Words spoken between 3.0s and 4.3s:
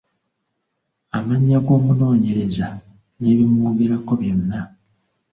n’ebimwogerako